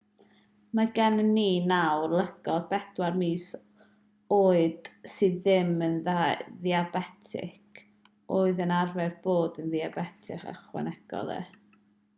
[0.77, 3.43] mae gennym ni nawr lygod pedwar mis
[4.39, 7.83] oed sydd ddim yn ddiabetig
[8.41, 11.43] oedd yn arfer bod yn ddiabetig ychwanegodd e